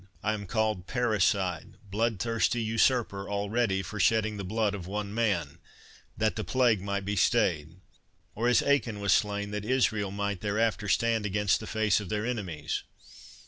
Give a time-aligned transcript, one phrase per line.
[0.23, 5.59] I am called Parricide, Blood thirsty Usurper, already, for shedding the blood of one man,
[6.17, 11.27] that the plague might be stayed—or as Achan was slain that Israel might thereafter stand
[11.27, 12.81] against the face of their enemies.